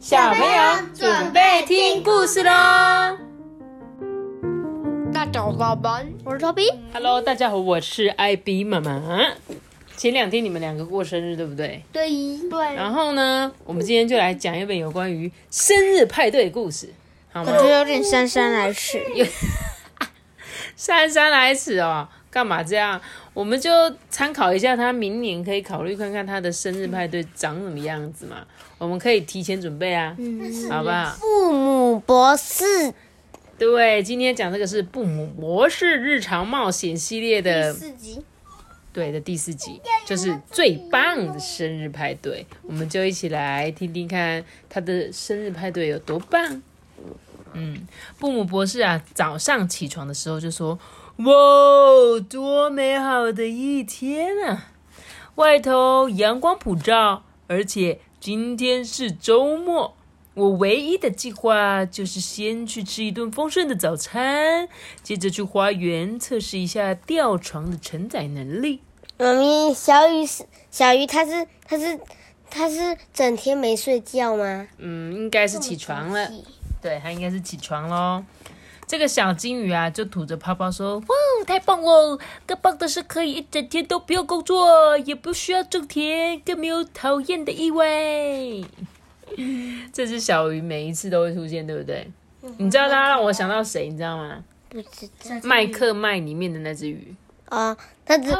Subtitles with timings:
[0.00, 2.50] 小朋友准备听故事喽！
[5.12, 5.52] 大家好，
[6.24, 6.62] 我是托比。
[6.94, 8.98] Hello，大家好，我是艾比妈妈。
[9.98, 11.84] 前两天你们两个过生日，对不对？
[11.92, 12.08] 对
[12.48, 16.94] 对，然后呢，我们今天就来讲一本有关于生日派对的故事，
[17.30, 17.60] 好吗感？
[17.62, 19.04] 觉有点姗姗来迟。
[20.76, 23.00] 姗姗来迟哦，干嘛这样？
[23.34, 23.70] 我们就
[24.08, 28.46] 参考一下他明年可以考虑看看他的生日派对长什么样子嘛。
[28.78, 30.16] 我们可以提前准备啊，
[30.70, 31.16] 好不好？
[31.18, 32.94] 父母博士
[33.58, 38.24] 对，今天讲这个是《父母博士日常冒险》系列的四集，
[38.90, 46.62] 对的第四集，就是最棒的生日派对，我们就一起来听听看他的生日派对有多棒。
[47.52, 50.78] 嗯，父母博士啊，早上起床的时候就说
[51.22, 54.70] ：“哇，多美好的一天啊！
[55.34, 59.94] 外头阳光普照，而且今天是周末。
[60.32, 64.66] 我唯一的计划就是先去吃一顿丰盛的早餐，
[65.02, 68.80] 接着去花园测试一下吊床的承载能力。
[69.18, 72.00] 妈咪，小雨是小鱼，它是它是
[72.48, 74.66] 它是整天没睡觉吗？
[74.78, 76.30] 嗯，应该是起床了。
[76.80, 78.24] 对，它应该是起床喽。
[78.90, 81.06] 这个小金鱼啊，就吐着泡泡说：“哇，
[81.46, 82.18] 太棒了！
[82.44, 88.64] 更棒的是可以一整天都不用工作，也不需要种田，更没有讨厌的意味。
[89.94, 92.10] ”这只小鱼每一次都会出现，对不对？
[92.56, 93.88] 你知道它让我想到谁？
[93.88, 94.42] 你知道吗？
[94.68, 97.14] 不知道麦克麦里面的那只鱼。
[97.44, 97.76] 啊，
[98.08, 98.32] 那只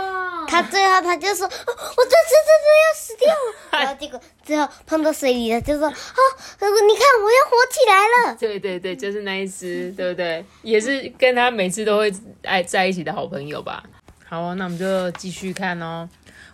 [0.50, 3.54] 他最后他就说，哦我这次真的要死掉了。
[3.72, 8.36] 然后结果最后碰到水里了，就说，哦，你看我要活起来了。
[8.38, 10.44] 对对对，就是那一只，对不对？
[10.62, 12.12] 也是跟他每次都会
[12.42, 13.82] 爱在一起的好朋友吧。
[14.26, 16.08] 好哦，那我们就继续看哦。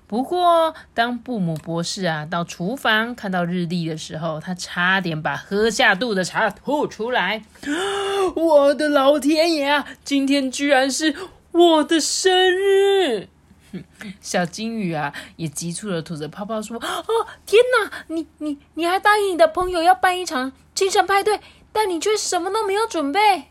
[0.06, 7.42] 不过，当布姆博士啊到厨房看到日历的时候，他差点把喝下肚的茶吐出来。
[8.36, 9.84] 我的老天爷啊！
[10.04, 11.14] 今天居然是
[11.50, 13.28] 我的生日！
[13.72, 13.84] 哼
[14.20, 18.04] 小金鱼啊，也急促的吐着泡泡说：“哦，天哪！
[18.08, 21.40] 你你你还答应你的朋友要办一场精神派对，
[21.72, 23.44] 但你却什么都没有准备。”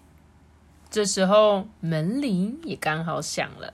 [0.90, 3.74] 这时候门铃也刚好响了。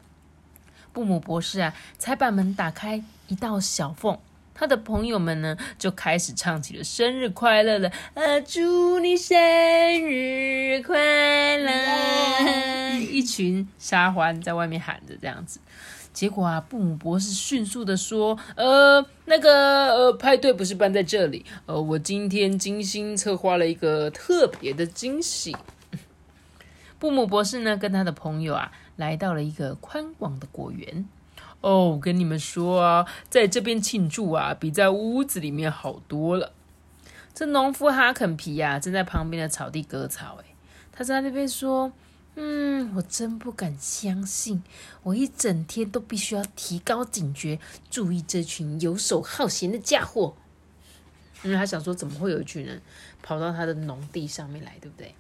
[0.92, 4.20] 布姆博士啊，才把门打开一道小缝，
[4.54, 7.92] 他的朋友们呢就开始唱起了生日快乐了。
[8.16, 13.00] 呃，祝你生日快乐！
[13.00, 15.60] 一群沙欢在外面喊着这样子。
[16.14, 25.56] 结果啊，布姆博士迅速的说：“呃，那个呃，派对不是办在这里，呃，我今天精心策划了一个特别的惊喜。”
[27.00, 31.06] 布姆博士呢，跟他的朋友啊，来到了一个宽广的果园。
[31.62, 36.52] 哦，跟你们说啊，在这边庆祝啊，比在屋子里面好多了。
[37.34, 40.38] 这农夫哈肯皮呀、正在旁边的草地割草。
[40.40, 40.46] 诶，
[40.92, 41.92] 他在那边说
[42.44, 44.64] ：“嗯，我真不敢相信，
[45.04, 47.60] 我一整天都必须要提高警觉，
[47.92, 50.36] 注意这群游手好闲的家伙。”
[51.46, 52.82] 因为他想说，怎么会有一群人
[53.22, 55.14] 跑到他的农地上面来，对不对？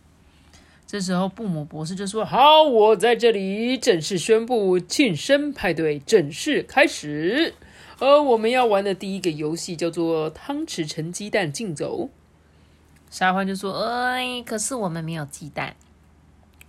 [0.87, 7.53] 这时候，布姆博士就说：“好，我在这里正式宣布庆生派对正式开始。
[7.99, 12.09] 呃，我们要玩的第一个游戏叫做汤匙盛鸡蛋竞走。”
[13.11, 15.75] 沙欢就说：“哎，可是我们没有鸡蛋。”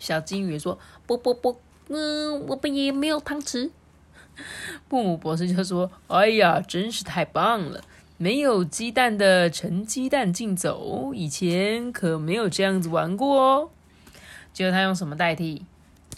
[0.03, 0.77] 小金鱼说
[1.07, 3.71] ：“不不不，嗯，我们也没有汤匙。”
[4.89, 7.81] 布姆博士就说：“哎呀，真是太棒了！
[8.17, 13.71] 没有鸡蛋的盛鸡蛋竞走，以前可没有这样子玩过哦。”
[14.53, 15.65] 结果他用什么代替？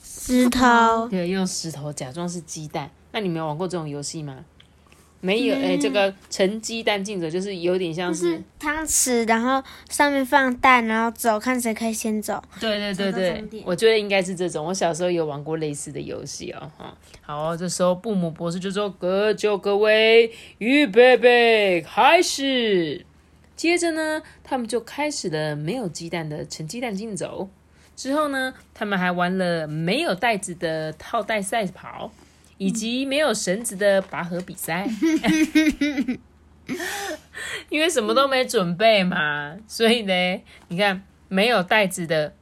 [0.03, 2.91] 石头，对，用石头假装是鸡蛋。
[3.13, 4.47] 那你们有玩过这种游戏吗？
[5.25, 12.43] 没有，哎、这个盛鸡蛋竞走就是有点像是，汤匙，然后上面放蛋，然后走，看谁可以先走。
[12.61, 14.67] 对对对对我觉得应该是这种。
[14.67, 16.95] 我小时候有玩过类似的游戏哦，哈。
[17.23, 23.07] 好哦，这时候布姆博士就说：“各就各位，预备备，开始。”
[23.57, 27.49] 接着呢，他们就开始了没有鸡蛋的盛鸡蛋竞走。
[27.97, 32.13] 之后呢，他们还玩了没有袋子的套袋赛跑，
[32.65, 34.89] 以及没有绳子的拔河比赛。
[37.69, 42.35] 因为什么都没准备嘛，所以呢，你看没有袋子的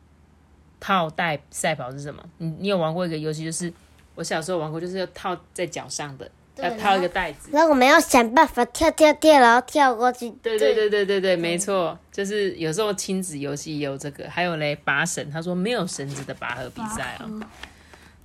[0.79, 2.23] 套袋赛跑是什么？
[2.39, 3.73] 你你有玩过一个游戏，就是
[4.15, 7.49] 我小时候玩过，就是要套在脚上的，要套一个袋子。
[7.53, 10.31] 然后我们要想办法跳跳跳，然后跳过去。
[10.43, 17.41] 对对对对对对，没错，就是有时候亲子游戏也有这个，还有嘞拔绳，他说没有绳子的拔河比赛哦。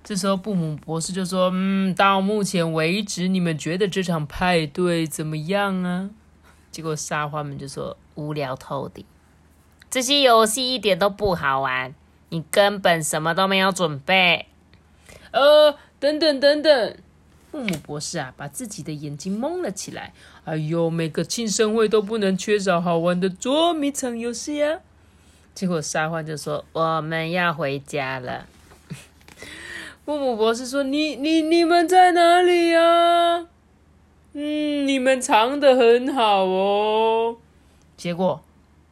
[0.07, 6.09] 这时候布姆博士就说：“嗯，到目前为止，你们觉得这场派对怎么样啊？”
[6.71, 9.04] 结果沙欢们就说无聊透顶，
[9.92, 11.94] 这些游戏一点都不好玩，
[12.30, 14.45] 你根本什么都没有准备。
[15.31, 16.98] 呃，等等等等，
[17.51, 20.13] 木木博士啊，把自己的眼睛蒙了起来。
[20.45, 24.80] 哎呦，每个庆生会都不能缺少好玩的捉迷藏游戏啊！
[25.54, 28.45] 结果沙欢就说我们要回家了。
[30.07, 33.45] 木木博士说：“你你你们在哪里呀？
[34.31, 37.36] 嗯，你们藏的很好哦。”
[37.98, 38.42] 结果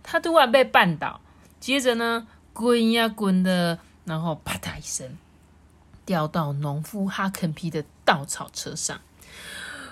[0.03, 1.21] 他突然被绊倒，
[1.57, 5.17] 接着呢，滚呀滚的，然后啪嗒一声，
[6.05, 8.99] 掉到农夫哈肯皮的稻草车上。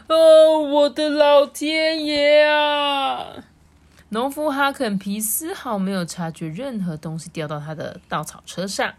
[0.10, 3.46] 哦，我的老天爷啊！
[4.10, 8.94] 农夫哈肯皮丝毫没有察觉任何东西掉到他的稻草车上。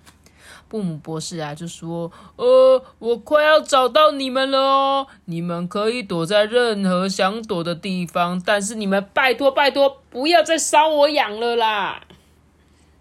[0.69, 12.03] 布姆博士啊，就说：“呃，我快要找到你们了哦，你们可以躲在任何想躲的地方，但是你们拜托拜托，不要再烧我痒了啦！”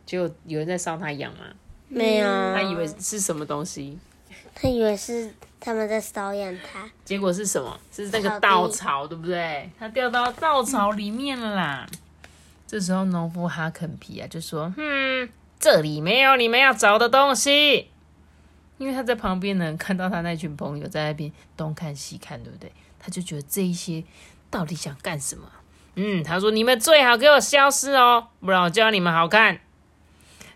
[0.05, 1.39] 就有人在烧他痒吗？
[1.87, 3.97] 没有，他以为是什么东西，
[4.53, 7.79] 他以为是他们在搔痒他，结果是什么？
[7.91, 9.69] 是那个稻草，对不对？
[9.79, 11.87] 他掉到稻草里面了啦。
[12.67, 15.29] 这时候农夫哈肯皮啊，就说：“嗯。”
[15.63, 17.89] 这里没有你们要找的东西，
[18.77, 22.69] 因为他在旁边呢，看到他那群朋友在那边东看西看，对不对？
[22.99, 24.03] 他就觉得这一些
[24.51, 25.47] 到底想干什么？
[25.95, 29.61] 嗯，他说：“你们最好给我消失哦，不然我教你们好看。”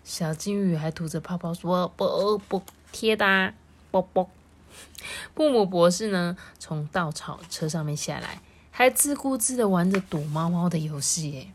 [0.04, 2.62] 小金鱼还吐着泡泡说：“不不
[2.92, 3.54] 贴的，
[3.90, 4.30] 啵啵。”
[5.34, 11.48] 布姆博士呢，从稻草车上面下来，还自顾自的玩着躲猫猫的游戏，耶。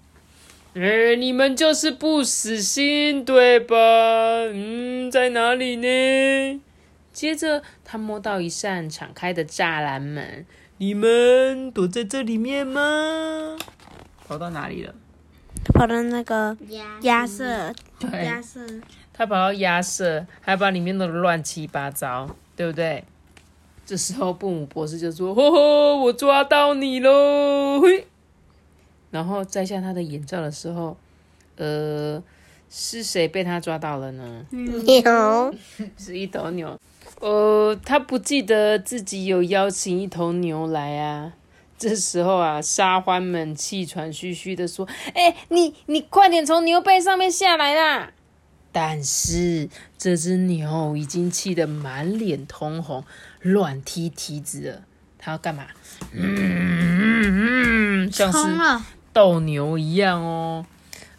[0.75, 3.77] 哎，你们就是不死心，对吧？
[4.53, 6.61] 嗯，在哪里呢？
[7.13, 10.47] 接着，他摸到一扇敞开的栅栏门。
[10.79, 13.59] 你们躲在这里面吗？
[14.27, 14.95] 跑到哪里了？
[15.75, 16.57] 跑到那个
[17.03, 17.75] 鸭舍。
[17.99, 18.61] 对，鸭舍。
[19.13, 23.05] 他跑到鸭舍，还把里面弄得乱七八糟，对不对？
[23.85, 28.07] 这时候，布姆博士就说：“吼吼，我抓到你喽！”嘿。
[29.13, 30.97] 然后摘下他的眼罩的时候，
[31.57, 32.21] 呃，
[32.69, 34.45] 是谁被他抓到了呢？
[34.51, 35.55] 牛，
[35.97, 36.77] 是一头牛。
[37.21, 41.35] 呃，他不记得自己有邀请一头牛来啊。
[41.79, 48.13] 这时候啊，沙欢们气喘吁吁的说：“哎，你你快点从牛背上面下来啦！”
[48.71, 49.69] 但是
[49.99, 53.05] 这只牛已经气得满脸通红，
[53.43, 54.83] 乱踢蹄子了。
[55.19, 55.67] 他要干嘛？
[56.13, 58.39] 嗯嗯嗯，像是。
[59.13, 60.65] 斗牛一样哦，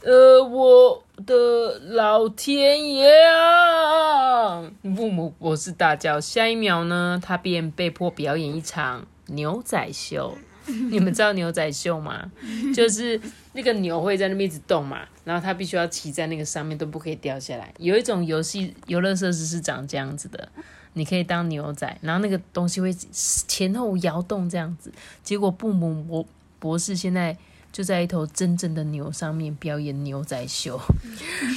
[0.02, 4.64] 呃，我的老天爷啊！
[4.96, 6.20] 父母博士大叫。
[6.20, 10.36] 下一秒呢，他便被迫表演一场牛仔秀。
[10.66, 12.32] 你们知道牛仔秀吗？
[12.74, 17.72] 就是那个牛会在那边一直动嘛，然后他必须要骑在那个上面，都不可以掉下来。
[17.78, 20.50] 有一种游戏游乐设施是长这样子的，
[20.94, 24.92] 你可以当牛仔，然后那个东西会前后摇动这样子。
[25.22, 26.26] 结果布姆博
[26.58, 27.38] 博士现在。
[27.74, 30.80] 就在一头真正的牛上面表演牛仔秀，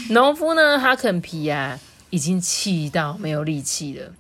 [0.09, 1.79] 农夫呢，哈肯皮呀，
[2.09, 4.15] 已经气到没有力气了。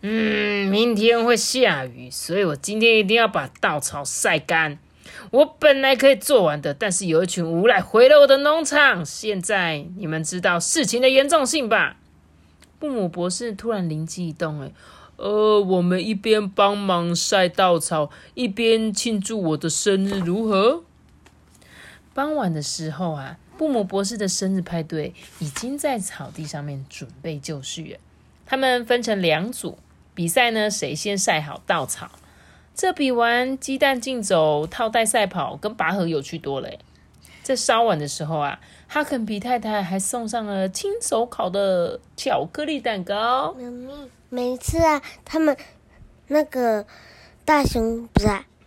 [0.00, 4.78] 嗯，明天会下雨，所以我今天一定要把稻草晒干。
[5.30, 9.06] 我本来可以做完的，但是有一群无赖毁了我的农场。
[9.06, 11.96] 现在你们知道事情的严重性吧？
[12.80, 14.72] 布姆博士突然灵机一动，哎，
[15.14, 20.82] 呃，我们一边帮忙晒稻草，一边庆祝我的生日，如何？
[22.16, 28.00] 傍晚的时候啊，布姆博士的生日派对已经在草地上面准备就绪。
[28.46, 29.78] 他们分成两组
[30.14, 32.10] 比赛呢，谁先晒好稻草？
[32.74, 36.70] 这比玩鸡蛋竞走、套袋赛跑跟拔河有趣多了。
[37.42, 43.54] 在稍晚的时候啊，哈肯皮太太还送上了亲手烤的巧克力蛋糕。
[44.30, 45.54] 每次啊，他们
[46.28, 46.86] 那个
[47.44, 48.26] 大熊不是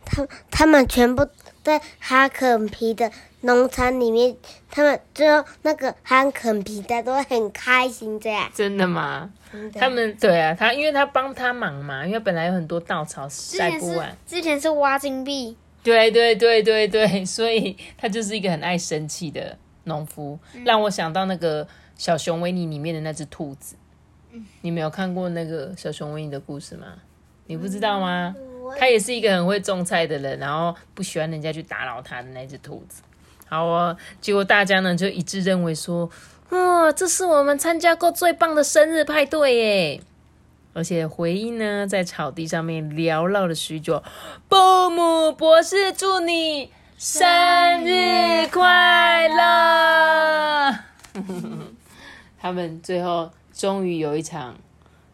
[0.10, 1.28] 他，他们全部
[1.64, 3.12] 在哈肯皮的。
[3.42, 4.36] 农场里面，
[4.70, 8.52] 他们最后那个哈肯皮的都很开心这样。
[8.54, 9.32] 真的吗？
[9.76, 14.14] 他们对啊，他因为他帮他忙嘛，因为本来有很多稻草晒不完。
[14.28, 15.56] 之前是挖金币。
[15.82, 23.78] 对对对对对，所以他就是一个很爱生气的农夫，让我想到那个小熊维尼里面的那只兔子。
[24.60, 26.88] 你没有看过那个小熊维尼的故事吗？
[27.46, 28.36] 你不知道吗？
[28.78, 33.02] 他也是一个很会种菜的人，然后不喜欢人家去打扰他的那只兔子。
[33.48, 36.10] 好哦，结果大家呢就一致认为说，
[36.50, 40.02] 哇，这是我们参加过最棒的生日派对耶！
[40.74, 44.04] 而且回音呢在草地上面缭绕了许久。
[44.48, 47.28] 布姆博士，祝你生
[47.84, 50.80] 日快乐！
[52.40, 54.56] 他们最后终于有一场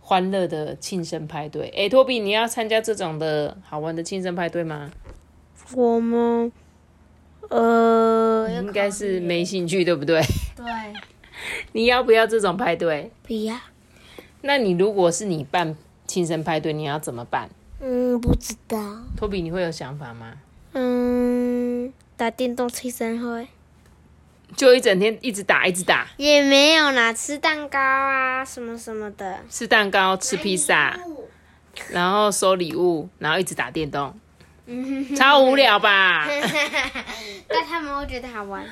[0.08, 1.68] 欢乐的庆生派对。
[1.70, 4.92] 哎，托比，你要参加这种的好玩的庆生派对吗？
[5.74, 6.52] 我们
[7.50, 10.22] 呃，应该是没兴趣，对不对？
[10.56, 10.66] 对，
[11.74, 13.12] 你要不要这种派对？
[13.24, 13.58] 不要。
[14.42, 17.50] 那你如果是你办庆生派对，你要怎么办？
[17.80, 18.78] 嗯，不知道。
[19.18, 20.34] 托比，你会有想法吗？
[20.74, 23.48] 嗯，打电动庆生会
[24.56, 29.40] 就一整天一直打，一直打，也没有啦，吃蛋糕啊，什么什么的。
[29.50, 30.98] 吃蛋糕，吃披萨，
[31.90, 34.18] 然后收礼物，然后一直打电动，
[35.18, 36.28] 超无聊吧？
[37.48, 38.66] 但他们会觉得好玩。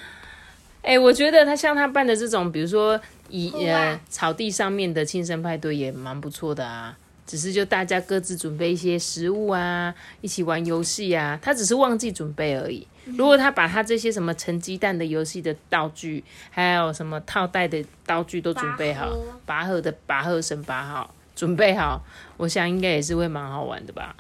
[0.82, 3.00] 哎、我觉得他像他办的这种，比如说
[3.30, 6.98] 以呃草地上面的庆生派对也蛮不错的啊。
[7.26, 12.88] 只是就大家各自准备一些食物啊，一起玩游戏啊，他只是忘记准备而已。
[13.18, 19.10] 如果他把他这些什么盛鸡蛋的游戏的道具，还有什么套袋的道具都准备好，
[19.46, 22.02] 拔河的拔河绳拔好，准备好，
[22.38, 24.16] 我想应该也是会蛮好玩的吧。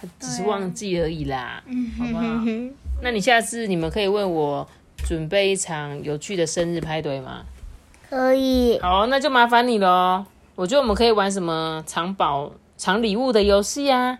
[0.00, 1.62] 他只是忘记而已啦，
[1.98, 2.44] 好不好？
[3.02, 4.66] 那你下次你们可以为我
[5.06, 7.44] 准备一场有趣的生日派对吗？
[8.08, 8.78] 可以。
[8.80, 10.24] 好，那就麻烦你喽。
[10.60, 14.18] 我觉得我们可以玩什么藏宝、藏礼物的游戏啊，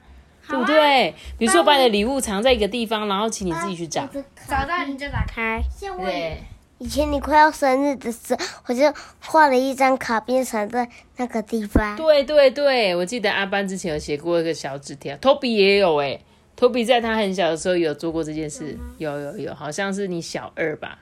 [0.48, 1.14] 对不对？
[1.36, 4.08] 比如说把你的礼物藏在一个地方，然后请你自己去找。
[4.48, 5.62] 找到你就打开。
[5.98, 6.42] 对，
[6.78, 11.94] 以前你快要生日的时候，我就画了一张卡片藏在那个地方。
[11.94, 16.18] 对对对，我记得阿班之前有写过一个小纸条，Toby 也有哎
[16.56, 21.00] ，Toby 在他很小的时候有做过这件事，有有有，好像是你小二吧，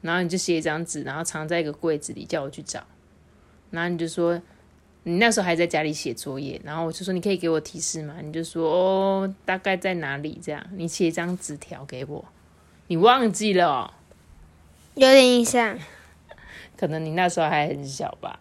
[0.00, 2.80] 然后你就写一张纸，然后藏在一个柜子里，叫我去找，
[3.70, 4.40] 然后你就说。
[5.04, 8.16] 你那时候还在家里写作业，然后我就说你可以给我提示吗？
[8.22, 10.40] 你就说哦，大概在哪里？
[10.42, 12.24] 这样，你写一张纸条给我，
[12.86, 13.90] 你忘记了哦？
[14.94, 15.78] 有点印象，
[16.76, 18.40] 可能你那时候还很小吧。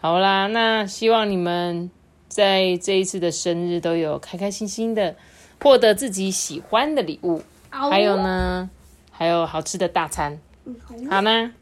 [0.00, 1.90] 好啦，那希望你们
[2.28, 5.14] 在这一次的生日都有开开心心的
[5.60, 8.68] 获得自己喜欢的礼物，还有呢，
[9.12, 10.40] 还有好吃的大餐。
[11.08, 11.52] 好呢，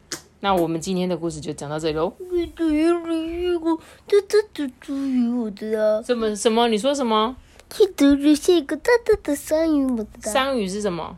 [0.40, 2.12] 那我们今天的故事就讲到这里喽。
[2.56, 6.02] 对于礼物，这这这至于我知道。
[6.02, 6.66] 什么什么？
[6.68, 7.36] 你说什么？
[7.68, 10.32] 记得是下一个大大的鲨鱼，我知道。
[10.32, 11.16] 鲨鱼是什么？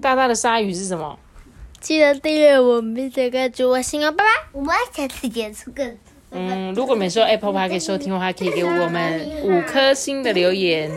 [0.00, 1.18] 大大的鲨鱼是什么？
[1.80, 4.24] 记得订阅我们这个主播信哦，拜拜。
[4.52, 5.94] 我们下次结束个。
[6.30, 10.90] 嗯，如果没收 Apple Park 可以收听的话，可以给我们五颗星的留言，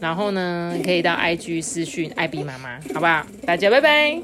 [0.00, 3.24] 然后呢，可以到 IG 私讯艾比妈妈，好不好？
[3.46, 4.20] 大家拜拜。